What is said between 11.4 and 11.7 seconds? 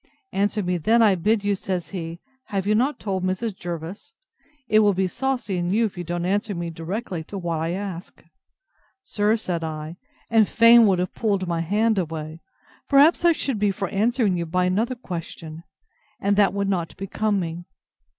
my